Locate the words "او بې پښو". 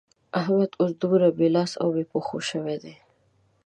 1.81-2.37